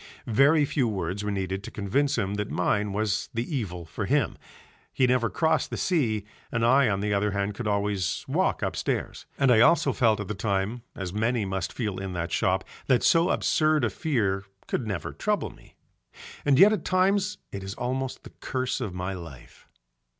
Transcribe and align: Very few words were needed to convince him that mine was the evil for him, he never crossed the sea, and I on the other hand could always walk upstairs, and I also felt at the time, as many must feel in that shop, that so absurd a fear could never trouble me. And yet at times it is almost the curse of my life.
Very 0.25 0.65
few 0.65 0.87
words 0.87 1.23
were 1.23 1.29
needed 1.29 1.63
to 1.63 1.69
convince 1.69 2.17
him 2.17 2.33
that 2.33 2.49
mine 2.49 2.91
was 2.91 3.29
the 3.35 3.55
evil 3.55 3.85
for 3.85 4.07
him, 4.07 4.35
he 4.91 5.05
never 5.05 5.29
crossed 5.29 5.69
the 5.69 5.77
sea, 5.77 6.25
and 6.51 6.65
I 6.65 6.89
on 6.89 7.01
the 7.01 7.13
other 7.13 7.29
hand 7.33 7.53
could 7.53 7.67
always 7.67 8.25
walk 8.27 8.63
upstairs, 8.63 9.27
and 9.37 9.51
I 9.51 9.59
also 9.59 9.93
felt 9.93 10.19
at 10.19 10.27
the 10.27 10.33
time, 10.33 10.81
as 10.95 11.13
many 11.13 11.45
must 11.45 11.71
feel 11.71 11.99
in 11.99 12.13
that 12.13 12.31
shop, 12.31 12.63
that 12.87 13.03
so 13.03 13.29
absurd 13.29 13.85
a 13.85 13.91
fear 13.91 14.43
could 14.65 14.87
never 14.87 15.11
trouble 15.13 15.51
me. 15.51 15.75
And 16.45 16.57
yet 16.57 16.73
at 16.73 16.83
times 16.83 17.37
it 17.51 17.61
is 17.63 17.75
almost 17.75 18.23
the 18.23 18.31
curse 18.41 18.81
of 18.81 18.95
my 18.95 19.13
life. 19.13 19.69